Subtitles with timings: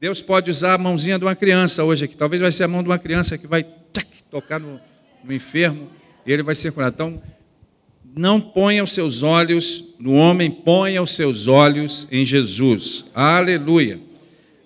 [0.00, 2.16] Deus pode usar a mãozinha de uma criança hoje aqui.
[2.16, 4.80] Talvez vai ser a mão de uma criança que vai tchac, tocar no,
[5.22, 5.90] no enfermo
[6.24, 6.94] e ele vai ser curado.
[6.94, 7.22] Então,
[8.16, 13.04] não ponha os seus olhos no homem, ponha os seus olhos em Jesus.
[13.14, 14.00] Aleluia.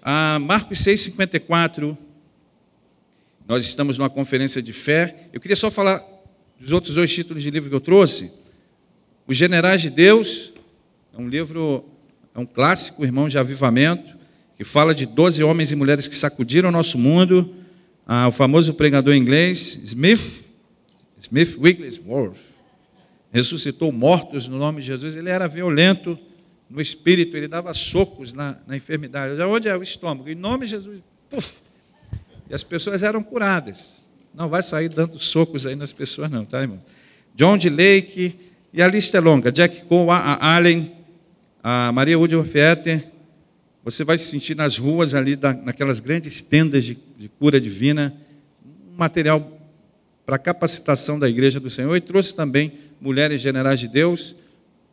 [0.01, 1.99] Ah, Marcos 6,54.
[3.49, 5.29] Nós estamos numa conferência de fé.
[5.33, 6.01] Eu queria só falar
[6.61, 8.33] dos outros dois títulos de livro que eu trouxe.
[9.27, 10.53] Os Generais de Deus,
[11.13, 11.85] é um livro,
[12.33, 14.23] é um clássico, irmão de avivamento,
[14.57, 17.55] que fala de 12 homens e mulheres que sacudiram o nosso mundo.
[18.07, 20.45] Ah, o famoso pregador inglês, Smith,
[21.19, 22.39] Smith Wigglesworth
[23.33, 26.17] ressuscitou mortos no nome de Jesus, ele era violento
[26.71, 29.41] no espírito, ele dava socos na, na enfermidade.
[29.43, 30.29] Onde é o estômago?
[30.29, 31.59] Em nome de Jesus, puf!
[32.49, 34.05] E as pessoas eram curadas.
[34.33, 36.81] Não vai sair dando socos aí nas pessoas, não, tá, irmão?
[37.35, 38.39] John de Lake,
[38.73, 39.51] e a lista é longa.
[39.51, 40.93] Jack Cole, a Allen,
[41.63, 43.14] a Maria Woodworth Etter.
[43.85, 48.15] Você vai se sentir nas ruas ali, naquelas grandes tendas de, de cura divina,
[48.65, 49.61] um material
[50.25, 54.35] para capacitação da igreja do Senhor, e trouxe também mulheres generais de Deus,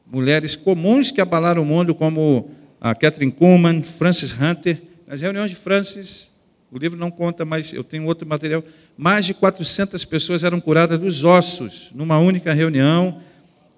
[0.05, 4.81] mulheres comuns que abalaram o mundo, como a Catherine Kuhlman, Francis Hunter.
[5.07, 6.29] Nas reuniões de Francis,
[6.69, 8.61] o livro não conta, mas eu tenho outro material.
[8.97, 13.21] Mais de 400 pessoas eram curadas dos ossos, numa única reunião.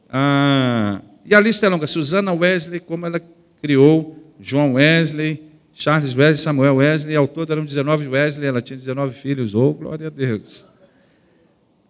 [0.09, 1.85] Ah, e a lista é longa.
[1.85, 3.21] Susana Wesley, como ela
[3.61, 5.41] criou, João Wesley,
[5.73, 9.55] Charles Wesley, Samuel Wesley, ao todo eram 19 Wesley, ela tinha 19 filhos.
[9.55, 10.65] Oh, glória a Deus.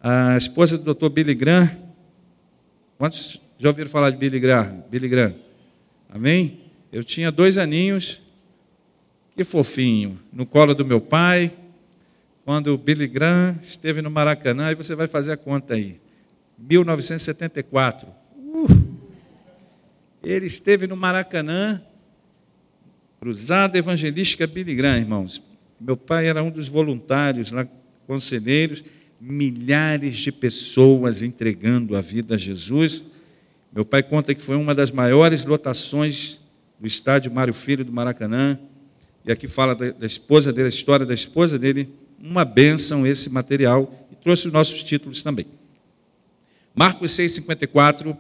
[0.01, 1.09] A esposa do Dr.
[1.09, 1.69] Billy Graham,
[3.03, 4.81] Quantos já ouviram falar de Billy Graham?
[4.89, 5.35] Billy Graham.
[6.09, 6.61] Amém?
[6.89, 8.21] Eu tinha dois aninhos,
[9.35, 11.51] que fofinho, no colo do meu pai,
[12.45, 15.99] quando o Billy Graham esteve no Maracanã, aí você vai fazer a conta aí.
[16.57, 18.07] 1974.
[18.37, 18.67] Uh,
[20.23, 21.81] ele esteve no Maracanã,
[23.23, 25.41] Cruzada Evangelística Billy Graham, irmãos.
[25.79, 27.65] Meu pai era um dos voluntários lá,
[28.05, 28.83] conselheiros,
[29.17, 33.05] milhares de pessoas entregando a vida a Jesus.
[33.73, 36.41] Meu pai conta que foi uma das maiores lotações
[36.77, 38.59] do estádio Mário Filho do Maracanã.
[39.23, 41.93] E aqui fala da, da esposa dele, a história da esposa dele.
[42.21, 44.05] Uma bênção esse material.
[44.11, 45.45] E trouxe os nossos títulos também.
[46.75, 48.17] Marcos 6,54.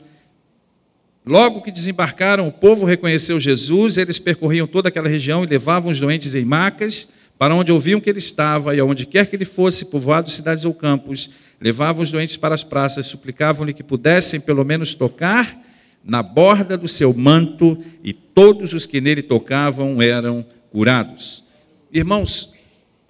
[1.25, 5.99] Logo que desembarcaram, o povo reconheceu Jesus, eles percorriam toda aquela região e levavam os
[5.99, 7.07] doentes em macas
[7.37, 10.73] para onde ouviam que ele estava, e aonde quer que ele fosse, povoados, cidades ou
[10.73, 11.29] campos,
[11.59, 15.59] levavam os doentes para as praças, suplicavam-lhe que pudessem pelo menos tocar
[16.03, 21.43] na borda do seu manto, e todos os que nele tocavam eram curados.
[21.91, 22.53] Irmãos,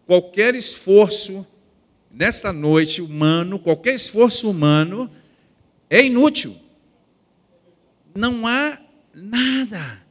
[0.06, 1.46] qualquer esforço
[2.12, 5.10] nesta noite humano, qualquer esforço humano
[5.90, 6.56] é inútil.
[8.16, 8.78] Não há
[9.14, 10.02] nada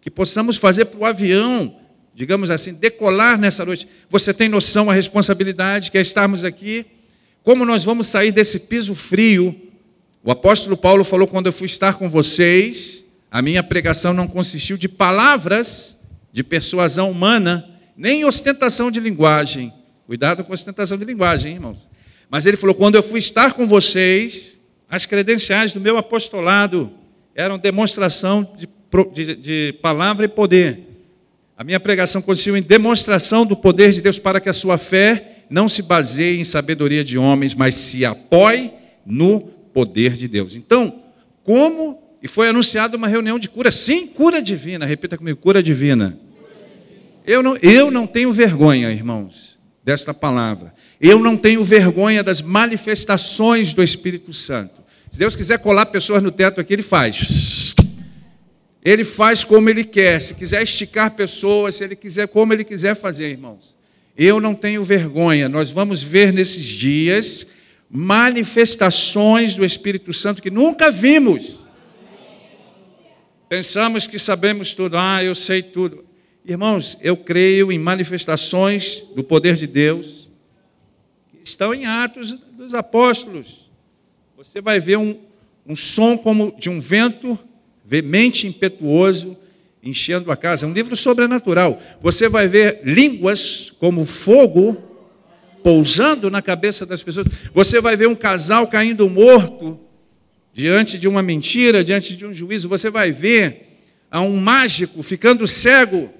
[0.00, 1.74] que possamos fazer para o avião
[2.16, 3.86] digamos assim, decolar nessa noite.
[4.08, 6.86] Você tem noção a responsabilidade que é estarmos aqui?
[7.42, 9.54] Como nós vamos sair desse piso frio?
[10.24, 14.78] O apóstolo Paulo falou: quando eu fui estar com vocês, a minha pregação não consistiu
[14.78, 16.00] de palavras
[16.32, 19.70] de persuasão humana, nem ostentação de linguagem.
[20.06, 21.86] Cuidado com ostentação de linguagem, hein, irmãos.
[22.30, 24.56] Mas ele falou: quando eu fui estar com vocês,
[24.88, 26.90] as credenciais do meu apostolado
[27.36, 28.66] eram demonstração de,
[29.12, 30.80] de, de palavra e poder.
[31.56, 35.44] A minha pregação consistiu em demonstração do poder de Deus para que a sua fé
[35.48, 38.72] não se baseie em sabedoria de homens, mas se apoie
[39.04, 40.56] no poder de Deus.
[40.56, 41.02] Então,
[41.44, 46.18] como e foi anunciada uma reunião de cura, sim, cura divina, repita comigo, cura divina.
[47.24, 50.74] Eu não, eu não tenho vergonha, irmãos, desta palavra.
[51.00, 54.85] Eu não tenho vergonha das manifestações do Espírito Santo.
[55.10, 57.74] Se Deus quiser colar pessoas no teto aqui, Ele faz.
[58.86, 60.22] Ele faz como ele quer.
[60.22, 63.76] Se quiser esticar pessoas, se ele quiser, como ele quiser fazer, irmãos.
[64.16, 65.48] Eu não tenho vergonha.
[65.48, 67.48] Nós vamos ver nesses dias
[67.90, 71.66] manifestações do Espírito Santo que nunca vimos.
[73.48, 74.96] Pensamos que sabemos tudo.
[74.96, 76.04] Ah, eu sei tudo.
[76.44, 80.28] Irmãos, eu creio em manifestações do poder de Deus
[81.32, 83.65] que estão em Atos dos Apóstolos.
[84.36, 85.18] Você vai ver um,
[85.66, 87.38] um som como de um vento
[87.82, 89.34] veemente impetuoso,
[89.82, 90.66] enchendo a casa.
[90.66, 91.80] É um livro sobrenatural.
[92.02, 94.76] Você vai ver línguas como fogo
[95.62, 97.26] pousando na cabeça das pessoas.
[97.54, 99.80] Você vai ver um casal caindo morto
[100.52, 102.68] diante de uma mentira, diante de um juízo.
[102.68, 103.78] Você vai ver
[104.10, 106.10] a um mágico ficando cego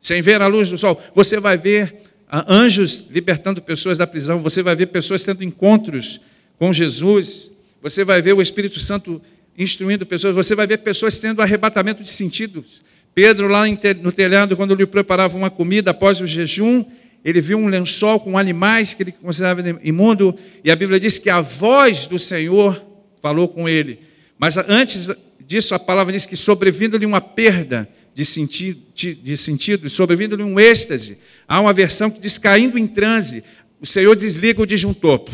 [0.00, 1.00] sem ver a luz do sol.
[1.14, 1.94] Você vai ver
[2.28, 4.38] anjos libertando pessoas da prisão.
[4.38, 6.20] Você vai ver pessoas tendo encontros
[6.58, 7.50] com Jesus.
[7.82, 9.20] Você vai ver o Espírito Santo
[9.56, 12.82] instruindo pessoas, você vai ver pessoas tendo arrebatamento de sentidos,
[13.16, 13.64] Pedro, lá
[14.02, 16.84] no telhado, quando lhe preparava uma comida após o jejum,
[17.24, 21.30] ele viu um lençol com animais que ele considerava imundo, e a Bíblia diz que
[21.30, 22.78] a voz do Senhor
[23.22, 24.00] falou com ele.
[24.38, 25.08] Mas antes
[25.46, 31.16] disso, a palavra diz que sobrevindo-lhe uma perda de sentido, de sentido sobrevindo-lhe um êxtase.
[31.48, 33.42] Há uma versão que diz caindo em transe,
[33.80, 35.24] o Senhor desliga o disjuntor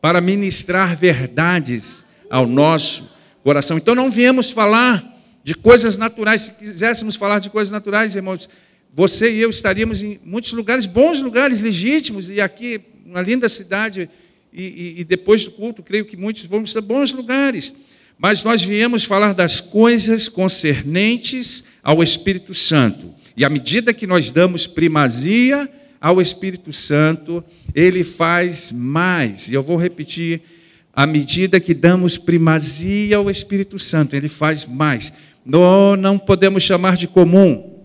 [0.00, 3.10] para ministrar verdades ao nosso
[3.42, 3.76] coração.
[3.76, 6.42] Então não viemos falar de coisas naturais.
[6.42, 8.48] Se quiséssemos falar de coisas naturais, irmãos,
[8.92, 14.08] você e eu estaríamos em muitos lugares, bons lugares, legítimos, e aqui, uma linda cidade,
[14.52, 17.72] e, e, e depois do culto, creio que muitos vão estar bons lugares.
[18.18, 23.14] Mas nós viemos falar das coisas concernentes ao Espírito Santo.
[23.36, 25.70] E à medida que nós damos primazia
[26.06, 27.42] ao Espírito Santo,
[27.74, 29.48] ele faz mais.
[29.48, 30.40] E eu vou repetir:
[30.92, 35.12] à medida que damos primazia ao Espírito Santo, ele faz mais.
[35.44, 37.82] Nós não podemos chamar de comum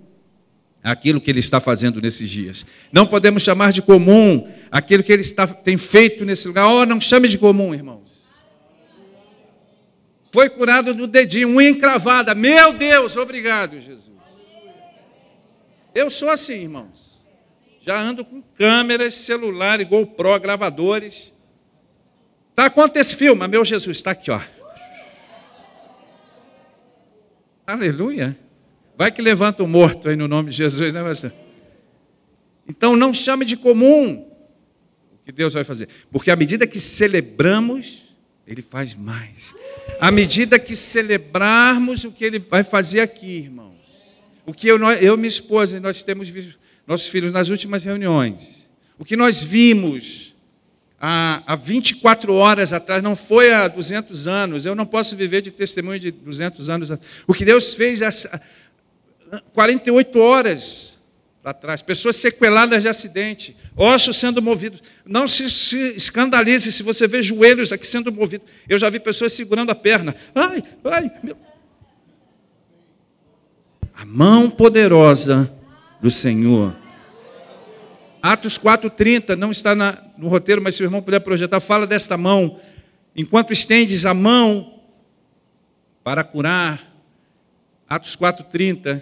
[0.83, 2.63] aquilo que ele está fazendo nesses dias.
[2.91, 6.67] Não podemos chamar de comum aquilo que ele está, tem feito nesse lugar.
[6.67, 8.21] Oh, não chame de comum, irmãos.
[10.31, 12.35] Foi curado no dedinho, unha encravada.
[12.35, 14.11] Meu Deus, obrigado, Jesus.
[15.95, 17.10] Eu sou assim, irmãos.
[17.81, 21.33] Já ando com câmeras, celular, GoPro, gravadores.
[22.53, 23.47] Tá quanto esse filme?
[23.47, 24.39] Meu Jesus, está aqui, ó.
[27.65, 28.37] Aleluia.
[28.95, 31.33] Vai que levanta o morto aí no nome de Jesus, né, pastor?
[32.69, 34.29] Então não chame de comum
[35.13, 35.89] o que Deus vai fazer.
[36.11, 39.55] Porque à medida que celebramos, Ele faz mais.
[39.99, 43.73] À medida que celebrarmos o que Ele vai fazer aqui, irmãos.
[44.45, 46.60] O que eu, eu minha esposa, nós temos visto
[46.91, 48.69] nossos filhos nas últimas reuniões.
[48.99, 50.35] O que nós vimos
[50.99, 54.65] há, há 24 horas atrás, não foi há 200 anos.
[54.65, 56.91] Eu não posso viver de testemunho de 200 anos.
[57.25, 58.41] O que Deus fez essa
[59.53, 60.99] 48 horas
[61.41, 64.83] para trás, pessoas sequeladas de acidente, ossos sendo movidos.
[65.05, 68.47] Não se, se, escandalize se você vê joelhos aqui sendo movidos.
[68.67, 70.13] Eu já vi pessoas segurando a perna.
[70.35, 71.37] Ai, ai, meu.
[73.95, 75.51] A mão poderosa
[76.01, 76.80] do Senhor.
[78.21, 82.17] Atos 4,30, não está na, no roteiro, mas se o irmão puder projetar, fala desta
[82.17, 82.59] mão.
[83.15, 84.81] Enquanto estendes a mão
[86.03, 86.89] para curar.
[87.87, 89.01] Atos 4,30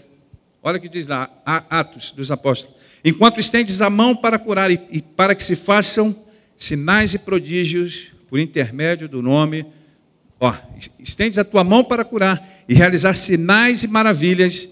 [0.61, 2.75] Olha o que diz lá, Atos dos Apóstolos.
[3.03, 6.15] Enquanto estendes a mão para curar e, e para que se façam
[6.55, 9.65] sinais e prodígios por intermédio do nome,
[10.39, 10.53] ó,
[10.99, 14.67] estendes a tua mão para curar e realizar sinais e maravilhas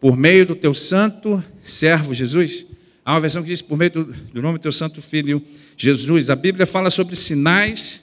[0.00, 2.66] por meio do teu santo servo Jesus.
[3.04, 5.44] Há uma versão que diz por meio do, do nome do teu santo filho
[5.76, 6.30] Jesus.
[6.30, 8.02] A Bíblia fala sobre sinais,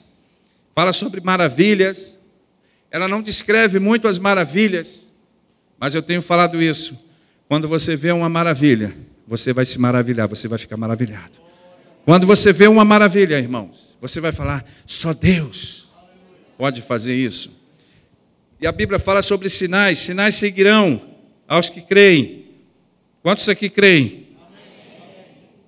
[0.74, 2.18] fala sobre maravilhas.
[2.90, 5.08] Ela não descreve muito as maravilhas,
[5.78, 7.10] mas eu tenho falado isso
[7.50, 11.32] quando você vê uma maravilha, você vai se maravilhar, você vai ficar maravilhado.
[12.04, 15.88] Quando você vê uma maravilha, irmãos, você vai falar: só Deus
[16.56, 17.50] pode fazer isso.
[18.60, 21.02] E a Bíblia fala sobre sinais: sinais seguirão
[21.48, 22.44] aos que creem.
[23.20, 24.28] Quantos aqui creem?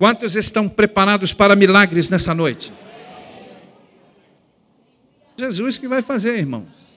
[0.03, 2.73] Quantos estão preparados para milagres nessa noite?
[5.39, 6.89] Jesus que vai fazer, irmãos.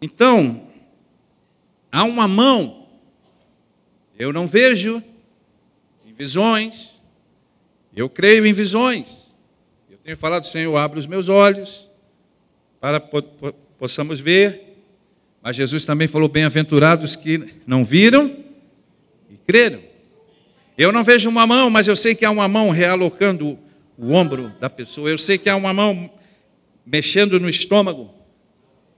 [0.00, 0.62] Então,
[1.90, 2.86] Há uma mão.
[4.16, 5.02] Eu não vejo
[6.04, 7.02] em visões.
[7.92, 9.34] Eu creio em visões.
[9.90, 11.90] Eu tenho falado, Senhor, abre os meus olhos
[12.78, 14.84] para possamos ver.
[15.42, 18.44] Mas Jesus também falou: bem-aventurados que não viram
[19.30, 19.85] e creram.
[20.78, 23.58] Eu não vejo uma mão, mas eu sei que há uma mão realocando
[23.96, 25.08] o ombro da pessoa.
[25.08, 26.10] Eu sei que há uma mão
[26.84, 28.12] mexendo no estômago.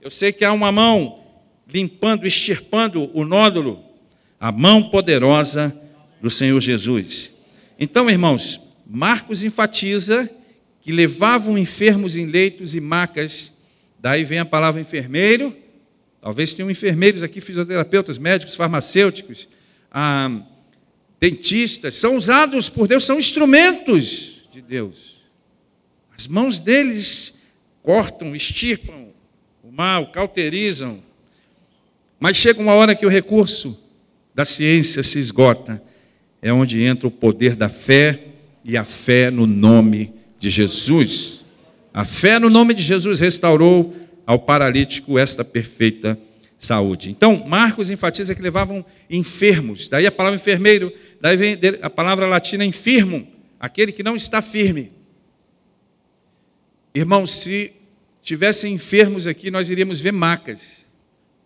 [0.01, 1.23] Eu sei que há uma mão
[1.71, 3.83] limpando, extirpando o nódulo,
[4.39, 5.75] a mão poderosa
[6.21, 7.31] do Senhor Jesus.
[7.79, 10.29] Então, irmãos, Marcos enfatiza
[10.81, 13.53] que levavam enfermos em leitos e macas,
[13.99, 15.55] daí vem a palavra enfermeiro,
[16.21, 19.47] talvez tenham enfermeiros aqui, fisioterapeutas, médicos, farmacêuticos,
[19.91, 20.41] ah,
[21.19, 25.19] dentistas, são usados por Deus, são instrumentos de Deus.
[26.15, 27.33] As mãos deles
[27.81, 29.07] cortam, extirpam
[29.63, 31.01] o mal, cauterizam,
[32.19, 33.81] mas chega uma hora que o recurso
[34.33, 35.81] da ciência se esgota.
[36.41, 38.27] É onde entra o poder da fé
[38.63, 41.43] e a fé no nome de Jesus.
[41.93, 43.93] A fé no nome de Jesus restaurou
[44.25, 46.17] ao paralítico esta perfeita
[46.59, 47.09] saúde.
[47.09, 52.65] Então, Marcos enfatiza que levavam enfermos, daí a palavra enfermeiro, daí vem a palavra latina
[52.65, 53.25] infirmo,
[53.57, 54.91] aquele que não está firme.
[56.93, 57.71] Irmãos, se
[58.21, 60.85] tivessem enfermos aqui, nós iríamos ver macas.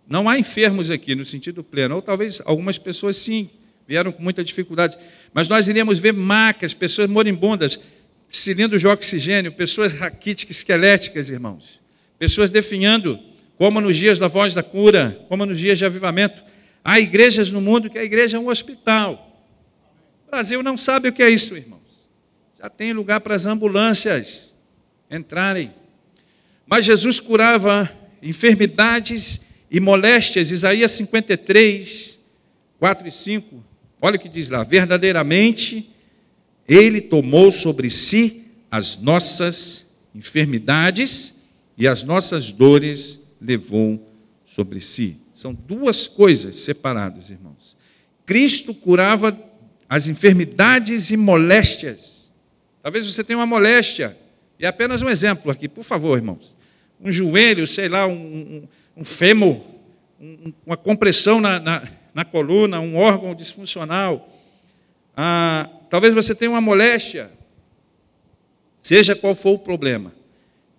[0.07, 3.49] Não há enfermos aqui no sentido pleno, ou talvez algumas pessoas sim,
[3.87, 4.97] vieram com muita dificuldade,
[5.31, 7.79] mas nós iríamos ver macas, pessoas moribundas,
[8.29, 11.79] cilindros de oxigênio, pessoas raquíticas, esqueléticas, irmãos,
[12.17, 13.19] pessoas definhando,
[13.57, 16.43] como nos dias da voz da cura, como nos dias de avivamento.
[16.83, 19.45] Há igrejas no mundo que a igreja é um hospital.
[20.27, 22.09] O Brasil não sabe o que é isso, irmãos.
[22.59, 24.53] Já tem lugar para as ambulâncias
[25.09, 25.73] entrarem.
[26.65, 27.89] Mas Jesus curava
[28.21, 32.19] enfermidades e moléstias, Isaías 53,
[32.79, 33.63] 4 e 5.
[34.01, 35.89] Olha o que diz lá: verdadeiramente
[36.67, 41.41] ele tomou sobre si as nossas enfermidades
[41.77, 44.09] e as nossas dores levou
[44.45, 45.17] sobre si.
[45.33, 47.75] São duas coisas separadas, irmãos.
[48.25, 49.37] Cristo curava
[49.89, 52.31] as enfermidades e moléstias.
[52.81, 54.17] Talvez você tenha uma moléstia,
[54.59, 56.55] e apenas um exemplo aqui, por favor, irmãos.
[56.99, 59.61] Um joelho, sei lá, um, um, um fêmur,
[60.19, 64.29] um, uma compressão na, na, na, coluna, um órgão disfuncional.
[65.15, 67.31] Ah, talvez você tenha uma moléstia,
[68.79, 70.13] seja qual for o problema.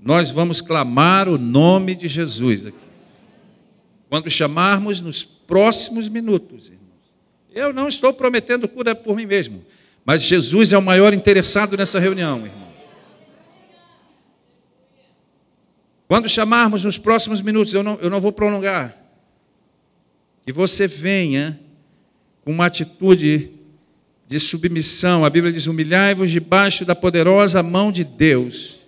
[0.04, 2.76] Nós vamos clamar o nome de Jesus aqui.
[4.10, 6.84] Quando chamarmos nos próximos minutos, irmãos.
[7.50, 9.64] Eu não estou prometendo cura por mim mesmo,
[10.04, 12.64] mas Jesus é o maior interessado nessa reunião, irmão.
[16.06, 18.94] Quando chamarmos nos próximos minutos, eu não, eu não vou prolongar,
[20.44, 21.58] que você venha
[22.44, 23.50] com uma atitude
[24.26, 25.24] de submissão.
[25.24, 28.83] A Bíblia diz: humilhai-vos debaixo da poderosa mão de Deus.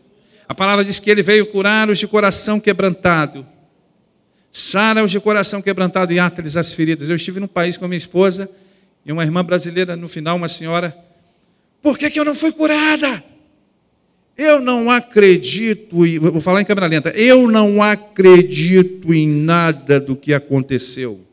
[0.48, 3.46] A palavra diz que ele veio curar os de coração quebrantado,
[4.50, 7.08] sara os de coração quebrantado e ata-lhes as feridas.
[7.08, 8.48] Eu estive num país com minha esposa
[9.04, 10.96] e uma irmã brasileira, no final, uma senhora.
[11.82, 13.22] Por que, que eu não fui curada?
[14.36, 20.34] Eu não acredito, vou falar em câmera lenta, eu não acredito em nada do que
[20.34, 21.26] aconteceu.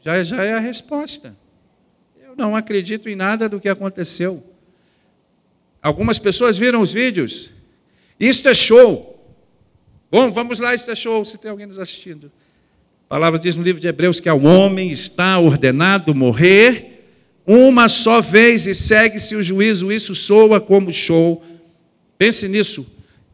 [0.00, 1.36] Já, já é a resposta.
[2.22, 4.42] Eu não acredito em nada do que aconteceu.
[5.82, 7.50] Algumas pessoas viram os vídeos.
[8.18, 9.08] Isto é show.
[10.10, 12.30] Bom, vamos lá, isto é show, se tem alguém nos assistindo.
[13.06, 16.88] A palavra diz no livro de Hebreus que ao homem está ordenado morrer
[17.46, 19.90] uma só vez e segue-se o juízo.
[19.90, 21.42] Isso soa como show
[22.22, 22.86] Pense nisso.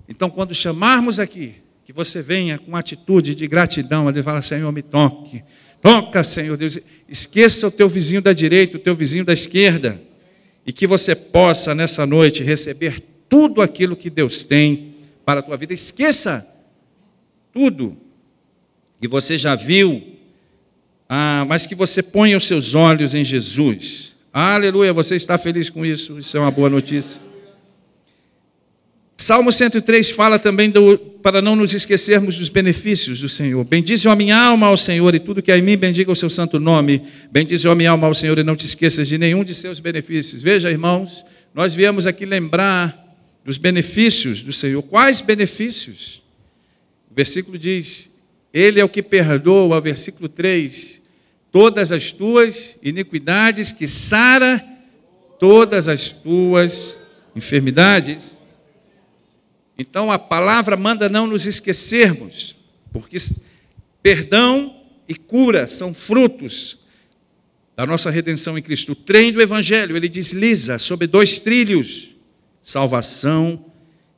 [0.09, 4.81] Então, quando chamarmos aqui, que você venha com atitude de gratidão, ele fala, Senhor, me
[4.81, 5.45] toque.
[5.83, 6.79] Toca, Senhor Deus.
[7.07, 10.01] Esqueça o teu vizinho da direita, o teu vizinho da esquerda.
[10.65, 14.95] E que você possa, nessa noite, receber tudo aquilo que Deus tem
[15.25, 15.75] para a tua vida.
[15.75, 16.47] Esqueça
[17.53, 17.97] tudo
[19.01, 20.03] que você já viu,
[21.09, 24.15] ah, mas que você ponha os seus olhos em Jesus.
[24.33, 26.19] Aleluia, você está feliz com isso?
[26.19, 27.21] Isso é uma boa notícia.
[29.21, 33.65] Salmo 103 fala também do, para não nos esquecermos dos benefícios do Senhor.
[33.65, 36.31] Bendize a minha alma ao Senhor e tudo que há em mim bendiga o seu
[36.31, 37.03] santo nome.
[37.31, 40.41] Bendize a minha alma ao Senhor e não te esqueças de nenhum de seus benefícios.
[40.41, 43.08] Veja, irmãos, nós viemos aqui lembrar
[43.49, 44.83] dos benefícios do Senhor.
[44.83, 46.23] Quais benefícios?
[47.11, 48.11] O versículo diz:
[48.53, 51.01] Ele é o que perdoa, versículo 3,
[51.51, 54.63] todas as tuas iniquidades, que sara
[55.41, 56.99] todas as tuas
[57.35, 58.37] enfermidades.
[59.79, 62.55] Então a palavra manda não nos esquecermos,
[62.93, 63.17] porque
[64.03, 64.77] perdão
[65.09, 66.81] e cura são frutos
[67.75, 68.93] da nossa redenção em Cristo.
[68.93, 72.18] O trem do Evangelho, ele desliza sobre dois trilhos:
[72.69, 73.65] salvação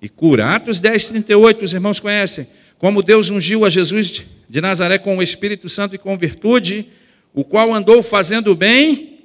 [0.02, 0.57] e cura.
[0.57, 2.49] Atos 10, 38, os irmãos conhecem.
[2.78, 6.88] Como Deus ungiu a Jesus de Nazaré com o Espírito Santo e com virtude,
[7.33, 9.21] o qual andou fazendo bem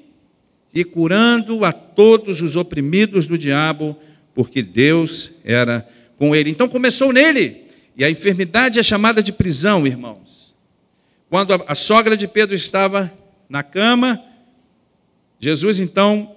[0.71, 3.97] e curando a todos os oprimidos do diabo,
[4.35, 6.51] porque Deus era com ele.
[6.51, 7.63] Então começou nele.
[7.97, 10.53] E a enfermidade é chamada de prisão, irmãos.
[11.31, 13.11] Quando a, a sogra de Pedro estava
[13.49, 14.23] na cama,
[15.39, 16.34] Jesus então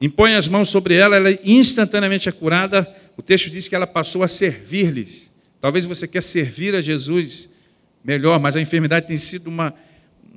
[0.00, 2.88] impõe as mãos sobre ela, ela instantaneamente é curada.
[3.16, 5.30] O texto diz que ela passou a servir-lhes.
[5.60, 7.48] Talvez você quer servir a Jesus
[8.04, 9.74] melhor, mas a enfermidade tem sido uma,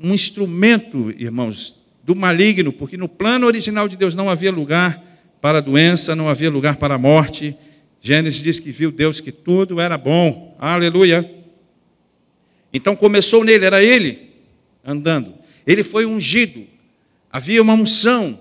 [0.02, 5.02] um instrumento, irmãos, do maligno, porque no plano original de Deus não havia lugar
[5.40, 7.56] para a doença, não havia lugar para a morte.
[8.02, 10.56] Gênesis diz que viu Deus que tudo era bom.
[10.60, 11.30] Aleluia.
[12.74, 14.32] Então começou nele, era ele
[14.84, 15.36] andando.
[15.66, 16.66] Ele foi ungido.
[17.32, 18.40] Havia uma unção.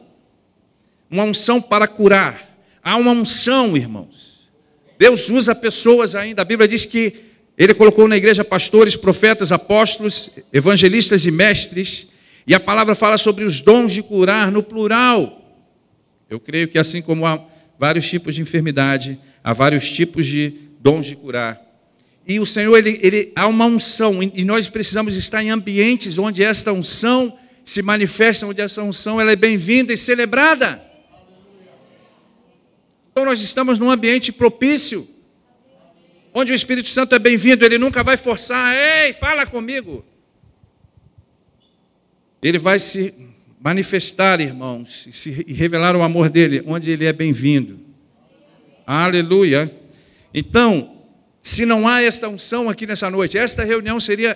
[1.10, 2.48] Uma unção para curar.
[2.82, 4.48] Há uma unção, irmãos.
[4.98, 6.42] Deus usa pessoas ainda.
[6.42, 7.14] A Bíblia diz que
[7.58, 12.10] ele colocou na igreja pastores, profetas, apóstolos, evangelistas e mestres.
[12.46, 15.40] E a palavra fala sobre os dons de curar no plural.
[16.28, 17.44] Eu creio que assim como há
[17.78, 21.60] vários tipos de enfermidade, há vários tipos de dons de curar.
[22.26, 26.44] e o Senhor, ele, ele, há uma unção, e nós precisamos estar em ambientes onde
[26.44, 30.89] esta unção se manifesta, onde essa unção ela é bem-vinda e celebrada.
[33.20, 35.06] Então nós estamos num ambiente propício,
[36.32, 40.02] onde o Espírito Santo é bem-vindo, ele nunca vai forçar, ei, fala comigo.
[42.42, 43.12] Ele vai se
[43.60, 47.78] manifestar, irmãos, e, se, e revelar o amor dele, onde ele é bem-vindo.
[48.86, 49.70] Aleluia.
[50.32, 51.04] Então,
[51.42, 54.34] se não há esta unção aqui nessa noite, esta reunião seria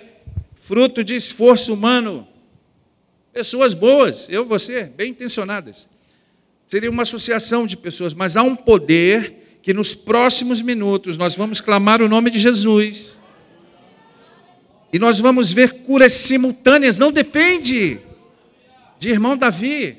[0.53, 2.27] fruto de esforço humano.
[3.33, 5.89] Pessoas boas, eu, você, bem intencionadas.
[6.67, 11.61] Seria uma associação de pessoas, mas há um poder que nos próximos minutos nós vamos
[11.61, 13.19] clamar o nome de Jesus.
[14.91, 17.99] E nós vamos ver curas simultâneas, não depende
[18.97, 19.97] de irmão Davi.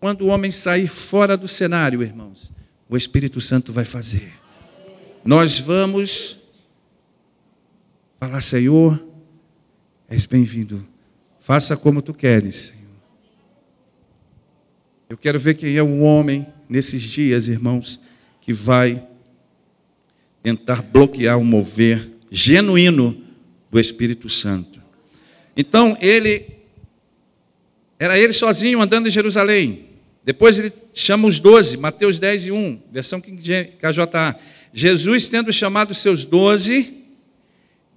[0.00, 2.50] Quando o homem sair fora do cenário, irmãos,
[2.88, 4.32] o Espírito Santo vai fazer.
[5.24, 6.40] Nós vamos
[8.18, 9.00] falar, Senhor,
[10.08, 10.86] és bem-vindo.
[11.38, 12.72] Faça como tu queres.
[15.12, 18.00] Eu quero ver quem é o homem nesses dias, irmãos,
[18.40, 19.06] que vai
[20.42, 23.22] tentar bloquear o mover genuíno
[23.70, 24.80] do Espírito Santo.
[25.54, 26.46] Então, ele
[27.98, 29.84] era ele sozinho andando em Jerusalém.
[30.24, 34.40] Depois ele chama os doze, Mateus 10 e 1, versão KJA.
[34.72, 37.04] Jesus, tendo chamado seus doze,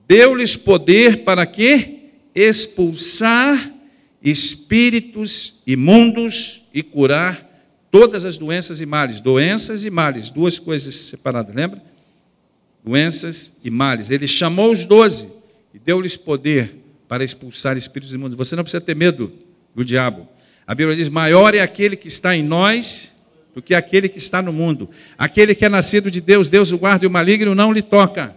[0.06, 2.10] deu-lhes poder para quê?
[2.36, 3.74] Expulsar
[4.22, 7.50] espíritos imundos e curar
[7.90, 9.22] todas as doenças e males.
[9.22, 11.82] Doenças e males, duas coisas separadas, lembra?
[12.84, 14.12] Doenças e males.
[14.12, 15.30] Ele chamou os doze
[15.74, 16.76] e deu-lhes poder
[17.08, 18.38] para expulsar espíritos imundos.
[18.38, 19.32] Você não precisa ter medo
[19.74, 20.28] do diabo.
[20.68, 23.14] A Bíblia diz: maior é aquele que está em nós
[23.56, 24.90] do que aquele que está no mundo.
[25.18, 28.36] Aquele que é nascido de Deus, Deus o guarda e o maligno não lhe toca.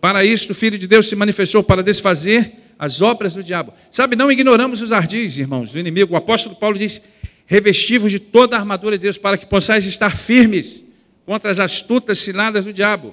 [0.00, 3.74] Para isto, o Filho de Deus se manifestou para desfazer as obras do diabo.
[3.90, 6.14] Sabe, não ignoramos os ardis, irmãos, do inimigo.
[6.14, 7.02] O apóstolo Paulo diz:
[7.50, 10.84] revestivos de toda a armadura de Deus, para que possais estar firmes
[11.26, 13.12] contra as astutas ciladas do diabo.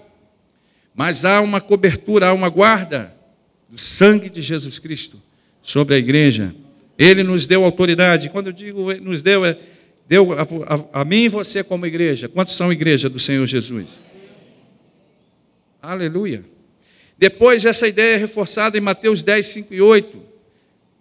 [0.93, 3.12] Mas há uma cobertura, há uma guarda
[3.67, 5.19] do sangue de Jesus Cristo
[5.59, 6.53] sobre a igreja.
[6.99, 8.29] Ele nos deu autoridade.
[8.29, 9.57] Quando eu digo nos deu, é
[10.07, 12.29] deu a, a, a mim e você como igreja.
[12.29, 13.88] Quantos são igreja do Senhor Jesus?
[15.81, 16.45] Aleluia.
[17.17, 20.21] Depois, essa ideia é reforçada em Mateus 10, 5 e 8.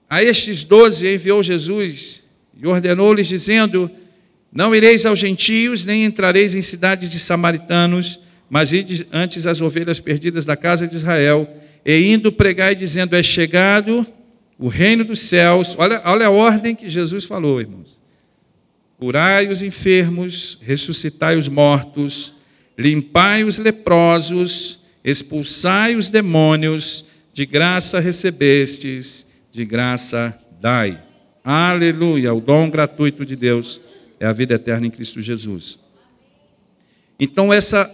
[0.08, 2.24] A estes doze enviou Jesus
[2.60, 3.90] e ordenou-lhes, dizendo:
[4.52, 10.00] Não ireis aos gentios, nem entrareis em cidades de samaritanos, mas ide antes as ovelhas
[10.00, 11.48] perdidas da casa de Israel,
[11.84, 14.06] e indo pregar e dizendo: É chegado
[14.58, 15.74] o reino dos céus.
[15.78, 17.96] Olha, olha a ordem que Jesus falou, irmãos.
[18.98, 22.36] Curai os enfermos, ressuscitai os mortos,
[22.78, 31.05] limpai os leprosos, expulsai os demônios, de graça recebestes, de graça dai.
[31.48, 32.34] Aleluia!
[32.34, 33.80] O dom gratuito de Deus
[34.18, 35.78] é a vida eterna em Cristo Jesus.
[37.20, 37.88] Então, essa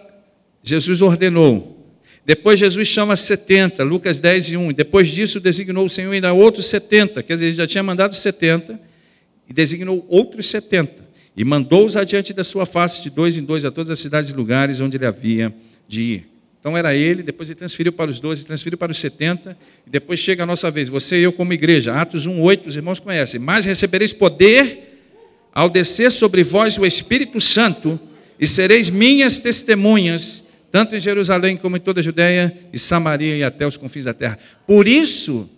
[0.63, 1.87] Jesus ordenou.
[2.25, 4.73] Depois Jesus chama 70, Lucas 10 e 1.
[4.73, 8.81] Depois disso, designou o Senhor ainda outros 70, quer dizer, ele já tinha mandado 70
[9.47, 13.71] e designou outros setenta, e mandou-os adiante da sua face de dois em dois a
[13.71, 15.55] todas as cidades e lugares onde ele havia
[15.87, 16.32] de ir.
[16.63, 20.21] Então era ele, depois ele transferiu para os doze, transferiu para os setenta, e depois
[20.21, 23.41] chega a nossa vez, você e eu como igreja, Atos 1, 8, os irmãos conhecem,
[23.41, 25.11] mas recebereis poder
[25.53, 27.99] ao descer sobre vós o Espírito Santo,
[28.39, 33.43] e sereis minhas testemunhas, tanto em Jerusalém como em toda a Judéia e Samaria e
[33.43, 34.39] até os confins da terra.
[34.65, 35.51] Por isso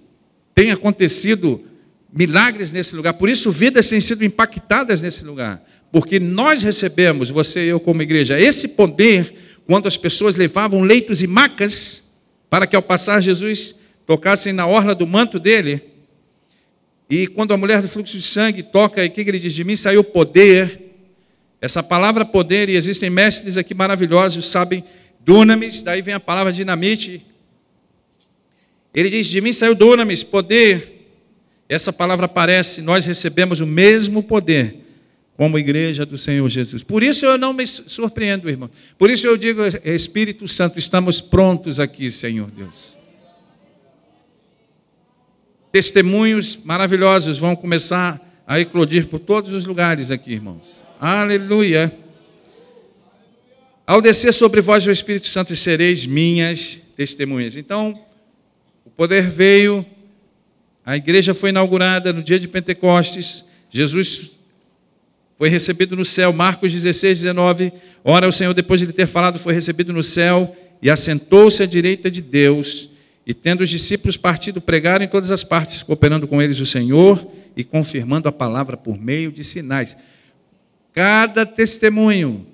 [0.54, 1.62] tem acontecido
[2.10, 5.62] milagres nesse lugar, por isso vidas têm sido impactadas nesse lugar,
[5.92, 9.34] porque nós recebemos, você e eu como igreja, esse poder
[9.66, 12.12] quando as pessoas levavam leitos e macas
[12.50, 15.82] para que ao passar Jesus tocassem na orla do manto dele.
[17.08, 19.64] E quando a mulher do fluxo de sangue toca, e o que ele diz de
[19.64, 19.76] mim?
[19.76, 20.80] Saiu poder.
[21.60, 24.84] Essa palavra poder, e existem mestres aqui maravilhosos, sabem,
[25.20, 27.24] dunamis, daí vem a palavra dinamite.
[28.94, 31.08] Ele diz: De mim saiu dunamis, poder,
[31.66, 34.83] essa palavra aparece, nós recebemos o mesmo poder
[35.36, 36.82] como igreja do Senhor Jesus.
[36.82, 38.70] Por isso eu não me surpreendo, irmão.
[38.96, 42.96] Por isso eu digo, Espírito Santo, estamos prontos aqui, Senhor Deus.
[45.72, 50.84] Testemunhos maravilhosos vão começar a eclodir por todos os lugares aqui, irmãos.
[51.00, 51.92] Aleluia.
[53.84, 57.56] Ao descer sobre vós o Espírito Santo, sereis minhas testemunhas.
[57.56, 58.00] Então,
[58.84, 59.84] o poder veio,
[60.86, 63.44] a igreja foi inaugurada no dia de Pentecostes.
[63.68, 64.38] Jesus
[65.36, 66.32] foi recebido no céu.
[66.32, 67.72] Marcos 16, 19.
[68.04, 72.10] Ora, o Senhor, depois de ter falado, foi recebido no céu e assentou-se à direita
[72.10, 72.90] de Deus.
[73.26, 77.26] E tendo os discípulos partido, pregaram em todas as partes, cooperando com eles o Senhor
[77.56, 79.96] e confirmando a palavra por meio de sinais.
[80.92, 82.46] Cada testemunho,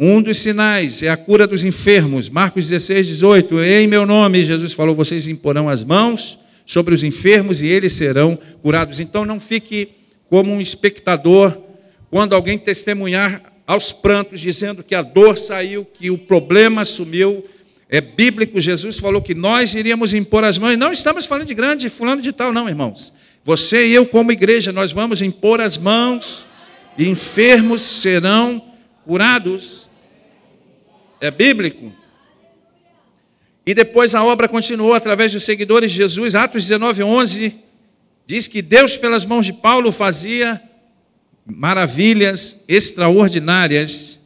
[0.00, 2.28] um dos sinais é a cura dos enfermos.
[2.28, 3.60] Marcos 16, 18.
[3.60, 8.38] Em meu nome, Jesus falou: vocês imporão as mãos sobre os enfermos e eles serão
[8.62, 8.98] curados.
[8.98, 9.90] Então não fique
[10.28, 11.65] como um espectador
[12.10, 17.44] quando alguém testemunhar aos prantos, dizendo que a dor saiu, que o problema sumiu.
[17.88, 20.76] É bíblico, Jesus falou que nós iríamos impor as mãos.
[20.76, 23.12] Não estamos falando de grande fulano de tal, não, irmãos.
[23.44, 26.46] Você e eu, como igreja, nós vamos impor as mãos
[26.98, 28.62] e enfermos serão
[29.04, 29.88] curados.
[31.20, 31.92] É bíblico.
[33.64, 36.34] E depois a obra continuou através dos seguidores de Jesus.
[36.34, 37.54] Atos 19, 11
[38.26, 40.60] diz que Deus, pelas mãos de Paulo, fazia
[41.46, 44.18] maravilhas extraordinárias,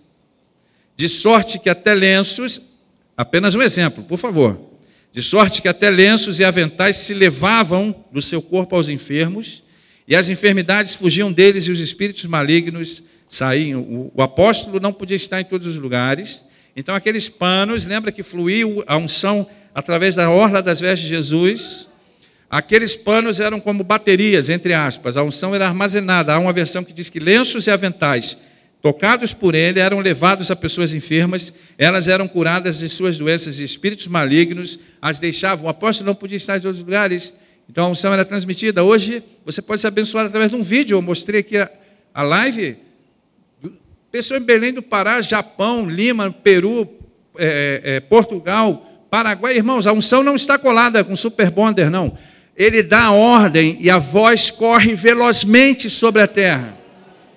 [0.97, 2.73] de sorte que até lenços,
[3.17, 4.71] apenas um exemplo, por favor,
[5.13, 9.63] de sorte que até lenços e aventais se levavam do seu corpo aos enfermos,
[10.09, 13.83] e as enfermidades fugiam deles e os espíritos malignos saíam.
[13.83, 16.43] O, o apóstolo não podia estar em todos os lugares,
[16.75, 21.89] então aqueles panos, lembra que fluiu a unção através da orla das vestes de Jesus,
[22.51, 26.35] Aqueles panos eram como baterias, entre aspas, a unção era armazenada.
[26.35, 28.37] Há uma versão que diz que lenços e aventais,
[28.83, 33.65] tocados por ele, eram levados a pessoas enfermas, elas eram curadas de suas doenças e
[33.65, 35.67] espíritos malignos, as deixavam.
[35.67, 37.33] O apóstolo não podia estar em outros lugares,
[37.69, 38.83] então a unção era transmitida.
[38.83, 40.97] Hoje você pode ser abençoado através de um vídeo.
[40.97, 41.71] Eu mostrei aqui a,
[42.13, 42.79] a live.
[44.11, 46.99] Pessoa em Belém do Pará, Japão, Lima, Peru,
[47.39, 49.57] é, é, Portugal, Paraguai.
[49.57, 52.19] Irmãos, a unção não está colada com super bonder, não
[52.61, 56.77] ele dá a ordem e a voz corre velozmente sobre a terra.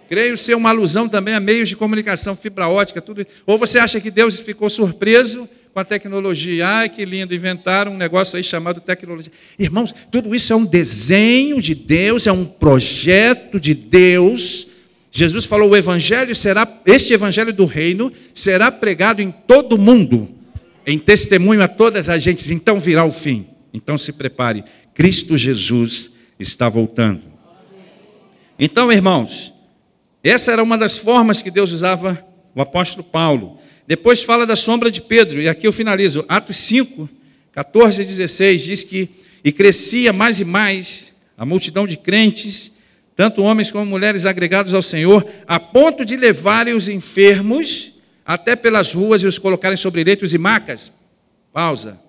[0.09, 3.25] Creio ser uma alusão também a meios de comunicação, fibra ótica, tudo.
[3.45, 6.67] Ou você acha que Deus ficou surpreso com a tecnologia?
[6.67, 9.31] Ai, que lindo, inventaram um negócio aí chamado tecnologia.
[9.57, 14.67] Irmãos, tudo isso é um desenho de Deus, é um projeto de Deus.
[15.09, 20.29] Jesus falou: o evangelho será, este evangelho do reino será pregado em todo o mundo,
[20.85, 23.47] em testemunho a todas as gentes, então virá o fim.
[23.73, 24.63] Então se prepare.
[24.93, 27.23] Cristo Jesus está voltando.
[28.57, 29.53] Então, irmãos,
[30.23, 32.23] essa era uma das formas que Deus usava
[32.55, 33.59] o apóstolo Paulo.
[33.87, 36.23] Depois fala da sombra de Pedro, e aqui eu finalizo.
[36.27, 37.09] Atos 5,
[37.51, 39.09] 14 e 16 diz que
[39.43, 42.71] e crescia mais e mais a multidão de crentes,
[43.15, 47.91] tanto homens como mulheres agregados ao Senhor, a ponto de levarem os enfermos
[48.25, 50.91] até pelas ruas e os colocarem sobre leitos e macas.
[51.51, 51.99] Pausa.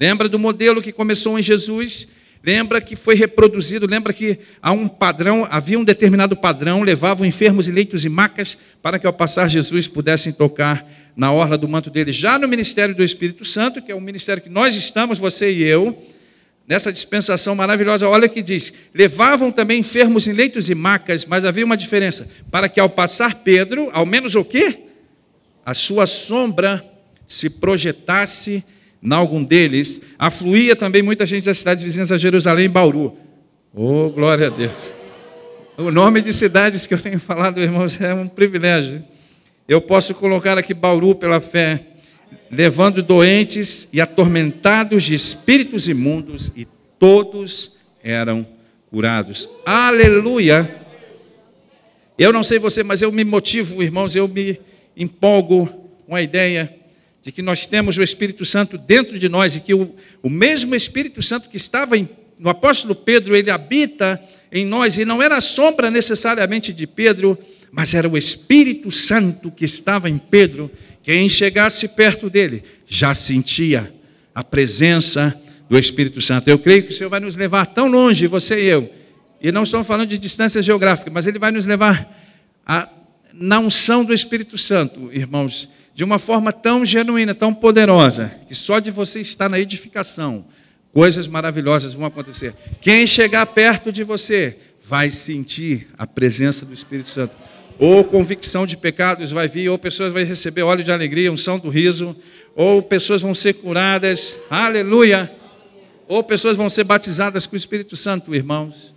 [0.00, 2.08] Lembra do modelo que começou em Jesus?
[2.42, 7.68] Lembra que foi reproduzido, lembra que há um padrão, havia um determinado padrão, levavam enfermos
[7.68, 11.90] e leitos e macas para que ao passar Jesus pudessem tocar na orla do manto
[11.90, 12.14] dele.
[12.14, 15.62] Já no ministério do Espírito Santo, que é o ministério que nós estamos, você e
[15.64, 16.02] eu,
[16.66, 21.66] nessa dispensação maravilhosa, olha que diz: levavam também enfermos em leitos e macas, mas havia
[21.66, 24.78] uma diferença, para que ao passar Pedro, ao menos o quê?
[25.62, 26.82] A sua sombra
[27.26, 28.64] se projetasse
[29.02, 33.16] em algum deles, afluía também muita gente das cidades vizinhas a Jerusalém e Bauru.
[33.74, 34.92] Oh, glória a Deus.
[35.78, 39.02] O nome de cidades que eu tenho falado, irmãos, é um privilégio.
[39.66, 41.86] Eu posso colocar aqui Bauru pela fé,
[42.50, 46.66] levando doentes e atormentados de espíritos imundos, e
[46.98, 48.46] todos eram
[48.90, 49.48] curados.
[49.64, 50.76] Aleluia!
[52.18, 54.60] Eu não sei você, mas eu me motivo, irmãos, eu me
[54.94, 55.66] empolgo
[56.06, 56.79] com a ideia
[57.22, 60.74] de que nós temos o Espírito Santo dentro de nós e que o, o mesmo
[60.74, 65.36] Espírito Santo que estava em, no apóstolo Pedro, ele habita em nós e não era
[65.36, 67.38] a sombra necessariamente de Pedro,
[67.70, 70.70] mas era o Espírito Santo que estava em Pedro.
[71.02, 73.92] Quem chegasse perto dele já sentia
[74.34, 76.48] a presença do Espírito Santo.
[76.48, 78.90] Eu creio que o Senhor vai nos levar tão longe, você e eu,
[79.40, 82.10] e não estamos falando de distância geográfica, mas ele vai nos levar
[82.66, 82.88] a,
[83.32, 85.68] na unção do Espírito Santo, irmãos
[86.00, 90.46] de uma forma tão genuína, tão poderosa, que só de você estar na edificação,
[90.94, 92.54] coisas maravilhosas vão acontecer.
[92.80, 97.36] Quem chegar perto de você vai sentir a presença do Espírito Santo.
[97.78, 101.68] Ou convicção de pecados vai vir, ou pessoas vão receber óleo de alegria, unção do
[101.68, 102.16] riso,
[102.56, 105.30] ou pessoas vão ser curadas, aleluia,
[106.08, 108.94] ou pessoas vão ser batizadas com o Espírito Santo, irmãos.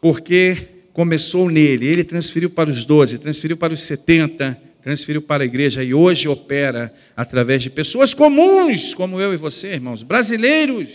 [0.00, 0.56] Porque
[0.92, 5.82] começou nele, ele transferiu para os doze, transferiu para os setenta, transferiu para a igreja
[5.82, 10.88] e hoje opera através de pessoas comuns, como eu e você, irmãos, brasileiros,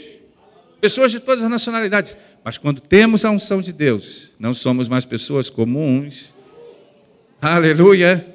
[0.82, 2.18] pessoas de todas as nacionalidades.
[2.44, 6.34] Mas quando temos a unção de Deus, não somos mais pessoas comuns.
[7.42, 8.26] Aleluia!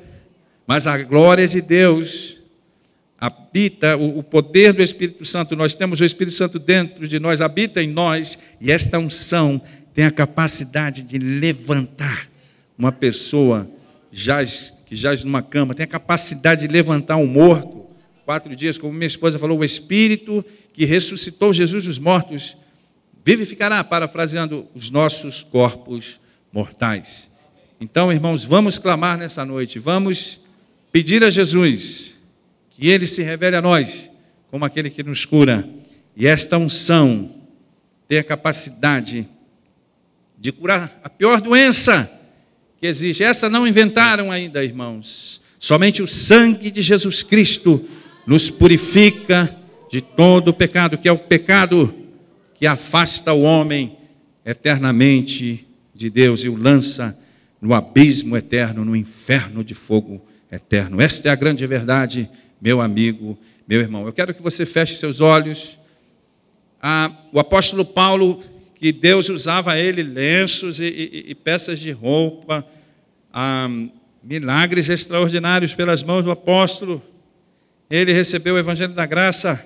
[0.67, 2.39] Mas a glória de Deus
[3.21, 7.83] habita o poder do Espírito Santo, nós temos o Espírito Santo dentro de nós, habita
[7.83, 9.61] em nós, e esta unção
[9.93, 12.29] tem a capacidade de levantar
[12.79, 13.69] uma pessoa
[14.13, 17.87] jaz, que jaz numa cama, tem a capacidade de levantar um morto.
[18.25, 22.57] Quatro dias, como minha esposa falou, o Espírito que ressuscitou Jesus dos mortos
[23.23, 26.19] vivificará, parafraseando, os nossos corpos
[26.51, 27.31] mortais.
[27.79, 30.41] Então, irmãos, vamos clamar nessa noite, vamos
[30.91, 32.19] pedir a Jesus
[32.71, 34.11] que ele se revele a nós
[34.51, 35.69] como aquele que nos cura.
[36.17, 37.35] E esta unção
[38.09, 39.29] tem a capacidade
[40.39, 42.18] de curar a pior doença
[42.81, 43.23] que existe.
[43.23, 45.41] Essa não inventaram ainda, irmãos.
[45.59, 47.85] Somente o sangue de Jesus Cristo
[48.27, 49.55] nos purifica
[49.91, 51.95] de todo o pecado, que é o pecado
[52.55, 53.97] que afasta o homem
[54.45, 57.19] eternamente de Deus e o lança
[57.61, 61.01] no abismo eterno, no inferno de fogo eterno.
[61.01, 64.07] Esta é a grande verdade, meu amigo, meu irmão.
[64.07, 65.79] Eu quero que você feche seus olhos.
[66.81, 68.43] Ah, o apóstolo Paulo,
[68.79, 72.65] que Deus usava ele lenços e, e, e peças de roupa,
[73.33, 73.69] ah,
[74.23, 77.03] milagres extraordinários pelas mãos do apóstolo.
[77.91, 79.65] Ele recebeu o evangelho da graça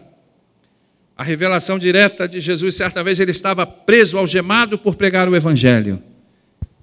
[1.16, 2.74] a revelação direta de Jesus.
[2.74, 6.02] Certa vez ele estava preso, algemado por pregar o Evangelho.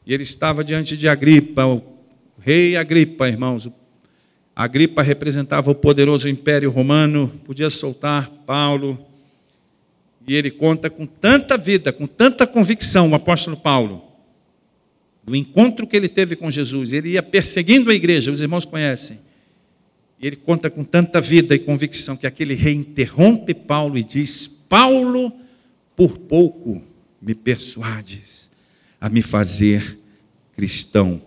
[0.05, 1.83] E ele estava diante de Agripa, o
[2.39, 3.69] rei Agripa, irmãos.
[4.55, 8.97] Agripa representava o poderoso império romano, podia soltar Paulo.
[10.27, 14.03] E ele conta com tanta vida, com tanta convicção, o apóstolo Paulo,
[15.23, 16.93] do encontro que ele teve com Jesus.
[16.93, 19.19] Ele ia perseguindo a igreja, os irmãos conhecem
[20.19, 24.47] e ele conta com tanta vida e convicção que aquele rei interrompe Paulo e diz:
[24.47, 25.31] Paulo,
[25.95, 26.81] por pouco
[27.21, 28.49] me persuades
[28.99, 29.97] a me fazer
[30.55, 31.21] cristão.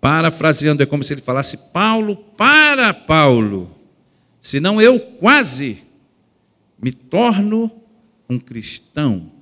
[0.00, 3.74] Parafraseando, é como se ele falasse: Paulo, para Paulo,
[4.40, 5.82] senão eu quase
[6.80, 7.70] me torno
[8.28, 9.32] um cristão.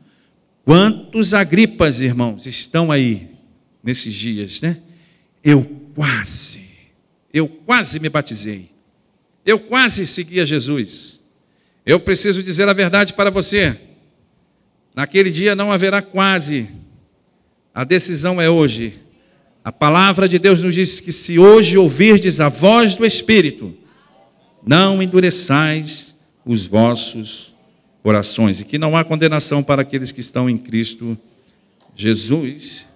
[0.65, 3.31] Quantos agripas, irmãos, estão aí
[3.83, 4.79] nesses dias, né?
[5.43, 5.65] Eu
[5.95, 6.63] quase
[7.33, 8.71] eu quase me batizei.
[9.45, 11.21] Eu quase segui a Jesus.
[11.85, 13.77] Eu preciso dizer a verdade para você.
[14.95, 16.69] Naquele dia não haverá quase.
[17.75, 18.95] A decisão é hoje.
[19.65, 23.75] A palavra de Deus nos diz que se hoje ouvirdes a voz do Espírito,
[24.65, 26.15] não endureçais
[26.45, 27.52] os vossos
[28.03, 31.17] corações, e que não há condenação para aqueles que estão em Cristo
[31.95, 32.89] Jesus,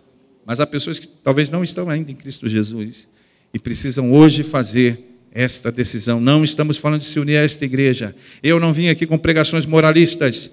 [0.44, 3.06] mas há pessoas que talvez não estão ainda em Cristo Jesus
[3.52, 5.00] e precisam hoje fazer
[5.32, 6.20] esta decisão.
[6.20, 8.14] Não estamos falando de se unir a esta igreja.
[8.42, 10.50] Eu não vim aqui com pregações moralistas,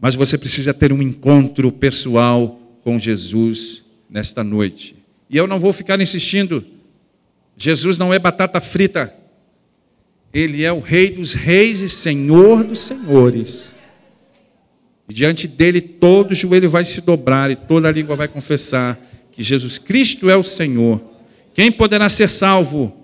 [0.00, 4.96] mas você precisa ter um encontro pessoal com Jesus nesta noite.
[5.28, 6.64] E eu não vou ficar insistindo.
[7.56, 9.12] Jesus não é batata frita.
[10.32, 13.74] Ele é o Rei dos Reis e Senhor dos Senhores.
[15.08, 18.98] E diante dele todo joelho vai se dobrar e toda língua vai confessar
[19.32, 21.08] que Jesus Cristo é o Senhor
[21.58, 22.96] quem poderá ser salvo?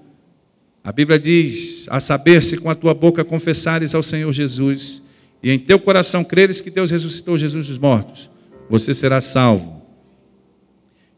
[0.85, 5.03] A Bíblia diz: a saber, se com a tua boca confessares ao Senhor Jesus
[5.43, 8.31] e em teu coração creres que Deus ressuscitou Jesus dos mortos,
[8.71, 9.83] você será salvo.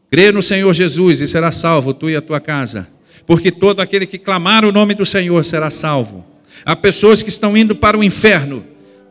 [0.09, 2.87] Crê no Senhor Jesus e será salvo, tu e a tua casa,
[3.27, 6.25] porque todo aquele que clamar o nome do Senhor será salvo.
[6.65, 8.63] Há pessoas que estão indo para o inferno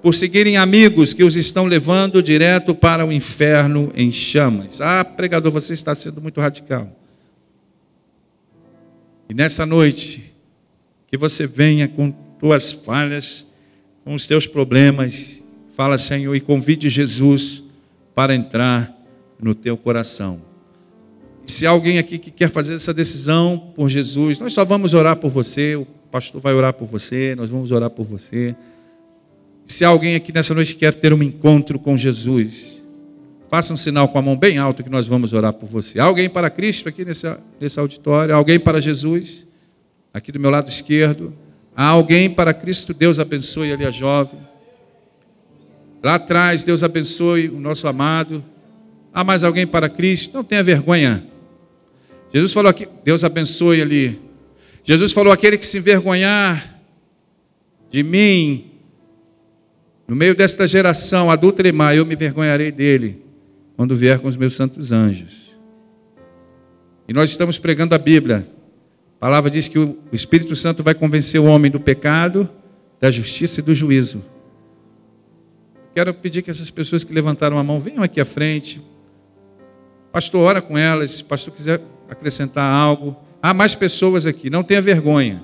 [0.03, 4.81] por seguirem amigos que os estão levando direto para o inferno em chamas.
[4.81, 6.91] Ah, pregador, você está sendo muito radical.
[9.29, 10.33] E nessa noite,
[11.09, 13.45] que você venha com tuas falhas,
[14.03, 15.41] com os teus problemas,
[15.77, 17.65] fala, Senhor, e convide Jesus
[18.15, 18.97] para entrar
[19.39, 20.46] no teu coração.
[21.47, 25.31] Se alguém aqui que quer fazer essa decisão por Jesus, nós só vamos orar por
[25.31, 28.55] você, o pastor vai orar por você, nós vamos orar por você.
[29.65, 32.77] Se alguém aqui nessa noite que quer ter um encontro com Jesus,
[33.49, 36.01] Faça um sinal com a mão bem alta que nós vamos orar por você.
[36.01, 37.27] Alguém para Cristo aqui nesse,
[37.61, 38.35] nesse auditório?
[38.35, 39.47] Alguém para Jesus?
[40.13, 41.33] Aqui do meu lado esquerdo.
[41.75, 42.93] Há alguém para Cristo?
[42.93, 44.41] Deus abençoe ali a jovem.
[46.03, 48.45] Lá atrás, Deus abençoe o nosso amado.
[49.15, 50.35] Há mais alguém para Cristo?
[50.35, 51.25] Não tenha vergonha.
[52.33, 54.21] Jesus falou aqui, Deus abençoe ali.
[54.85, 56.81] Jesus falou: aquele que se envergonhar
[57.91, 58.71] de mim,
[60.07, 63.25] no meio desta geração adulta e má, eu me envergonharei dele
[63.77, 65.57] quando vier com os meus santos anjos.
[67.09, 68.47] E nós estamos pregando a Bíblia.
[69.17, 72.49] A palavra diz que o Espírito Santo vai convencer o homem do pecado,
[73.01, 74.25] da justiça e do juízo.
[75.95, 78.81] Quero pedir que essas pessoas que levantaram a mão venham aqui à frente.
[80.13, 81.23] Pastor, ora com elas.
[81.23, 83.17] Pastor quiser acrescentar algo.
[83.43, 85.43] Há mais pessoas aqui, não tenha vergonha.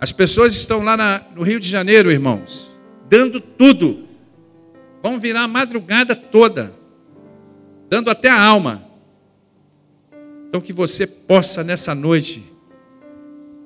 [0.00, 2.70] As pessoas estão lá na, no Rio de Janeiro, irmãos,
[3.08, 4.04] dando tudo.
[5.02, 6.74] Vão virar a madrugada toda,
[7.88, 8.84] dando até a alma.
[10.48, 12.44] Então que você possa nessa noite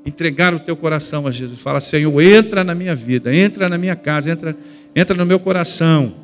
[0.05, 1.61] entregar o teu coração a Jesus.
[1.61, 4.57] Fala, Senhor, entra na minha vida, entra na minha casa, entra,
[4.95, 6.15] entra no meu coração.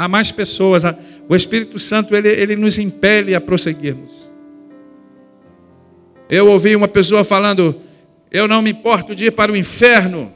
[0.00, 0.82] Há mais pessoas,
[1.28, 4.32] o Espírito Santo ele, ele nos impele a prosseguirmos.
[6.26, 7.78] Eu ouvi uma pessoa falando:
[8.30, 10.32] Eu não me importo de ir para o inferno,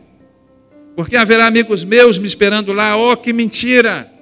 [0.94, 2.94] porque haverá amigos meus me esperando lá.
[2.94, 4.12] Oh, que mentira!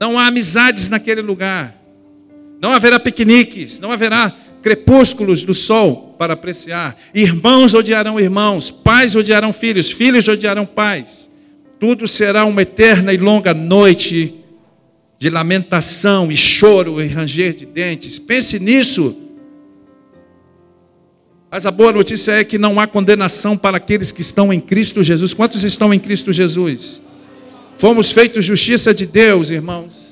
[0.00, 1.80] Não há amizades naquele lugar,
[2.60, 6.96] não haverá piqueniques, não haverá crepúsculos do sol para apreciar.
[7.14, 11.29] Irmãos odiarão irmãos, pais odiarão filhos, filhos odiarão pais.
[11.80, 14.34] Tudo será uma eterna e longa noite
[15.18, 18.18] de lamentação e choro e ranger de dentes.
[18.18, 19.16] Pense nisso.
[21.50, 25.02] Mas a boa notícia é que não há condenação para aqueles que estão em Cristo
[25.02, 25.32] Jesus.
[25.32, 27.00] Quantos estão em Cristo Jesus?
[27.74, 30.09] Fomos feitos justiça de Deus, irmãos.